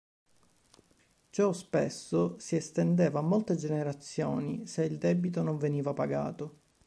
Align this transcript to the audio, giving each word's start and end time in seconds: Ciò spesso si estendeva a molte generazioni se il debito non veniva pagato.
Ciò 1.29 1.53
spesso 1.53 2.33
si 2.39 2.55
estendeva 2.55 3.19
a 3.19 3.21
molte 3.21 3.55
generazioni 3.55 4.65
se 4.65 4.83
il 4.83 4.97
debito 4.97 5.43
non 5.43 5.59
veniva 5.59 5.93
pagato. 5.93 6.57